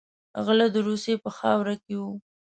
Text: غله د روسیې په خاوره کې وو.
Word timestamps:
غله 0.45 0.67
د 0.73 0.77
روسیې 0.87 1.15
په 1.23 1.29
خاوره 1.37 1.75
کې 1.83 1.93
وو. 2.01 2.11